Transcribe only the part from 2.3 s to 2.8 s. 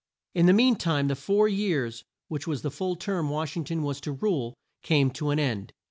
was the